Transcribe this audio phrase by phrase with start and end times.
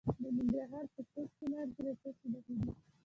[0.19, 2.69] د ننګرهار په کوز کونړ کې د څه شي نښې دي؟